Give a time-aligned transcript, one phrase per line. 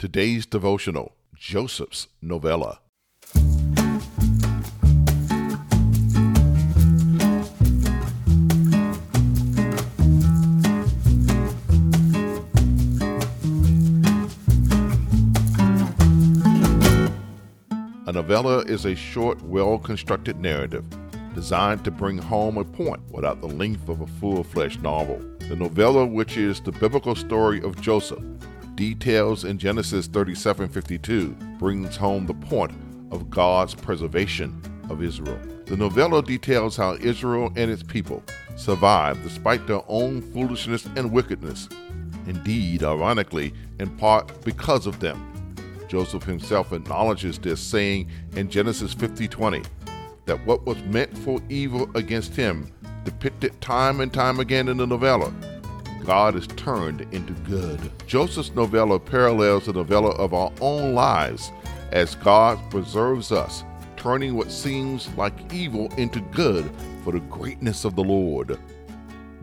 [0.00, 2.80] Today's devotional Joseph's Novella.
[18.06, 20.86] A novella is a short, well constructed narrative
[21.34, 25.20] designed to bring home a point without the length of a full fledged novel.
[25.40, 28.24] The novella, which is the biblical story of Joseph,
[28.80, 32.72] details in Genesis 37:52 brings home the point
[33.10, 34.58] of God's preservation
[34.88, 35.38] of Israel.
[35.66, 38.22] The novella details how Israel and its people
[38.56, 41.68] survived despite their own foolishness and wickedness.
[42.26, 45.18] Indeed, ironically, in part because of them.
[45.86, 49.62] Joseph himself acknowledges this, saying in Genesis 50:20
[50.24, 52.66] that what was meant for evil against him,
[53.04, 55.30] depicted time and time again in the novella,
[56.04, 57.78] God is turned into good.
[58.06, 61.50] Joseph's novella parallels the novella of our own lives
[61.92, 63.64] as God preserves us,
[63.96, 66.70] turning what seems like evil into good
[67.04, 68.58] for the greatness of the Lord.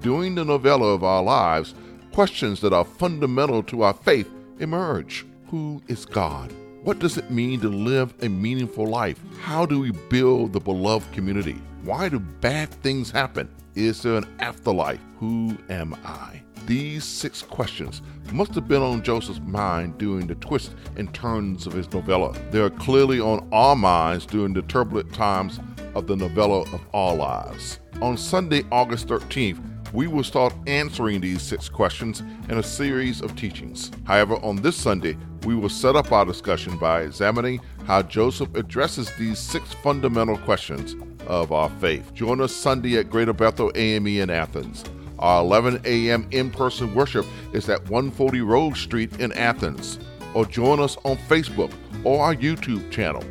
[0.00, 1.74] During the novella of our lives,
[2.12, 5.26] questions that are fundamental to our faith emerge.
[5.48, 6.52] Who is God?
[6.82, 9.20] What does it mean to live a meaningful life?
[9.40, 11.60] How do we build the beloved community?
[11.82, 13.48] Why do bad things happen?
[13.74, 15.00] Is there an afterlife?
[15.18, 16.42] Who am I?
[16.66, 21.72] These six questions must have been on Joseph's mind during the twists and turns of
[21.72, 22.36] his novella.
[22.50, 25.58] They are clearly on our minds during the turbulent times
[25.94, 27.80] of the novella of our lives.
[28.02, 32.20] On Sunday, August 13th, we will start answering these six questions
[32.50, 33.90] in a series of teachings.
[34.04, 39.10] However, on this Sunday, we will set up our discussion by examining how Joseph addresses
[39.18, 40.94] these six fundamental questions
[41.26, 42.14] of our faith.
[42.14, 44.84] Join us Sunday at Greater Bethel AME in Athens.
[45.18, 46.26] Our 11 a.m.
[46.30, 49.98] in person worship is at 140 Rose Street in Athens.
[50.34, 51.70] Or join us on Facebook
[52.04, 53.22] or our YouTube channel.